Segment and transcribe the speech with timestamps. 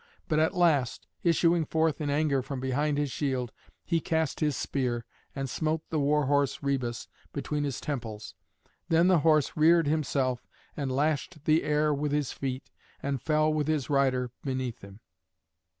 [0.27, 3.51] But at last, issuing forth in anger from behind his shield,
[3.85, 8.33] he cast his spear and smote the war horse Rhœbus between his temples.
[8.89, 12.71] Then the horse reared himself and lashed the air with his feet,
[13.03, 15.01] and fell with his rider beneath him.